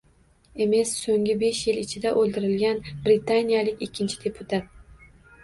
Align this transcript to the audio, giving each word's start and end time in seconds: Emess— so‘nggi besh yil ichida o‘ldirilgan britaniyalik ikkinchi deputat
Emess— 0.63 0.93
so‘nggi 1.01 1.35
besh 1.43 1.59
yil 1.69 1.81
ichida 1.81 2.13
o‘ldirilgan 2.23 2.81
britaniyalik 3.05 3.87
ikkinchi 3.89 4.21
deputat 4.27 4.75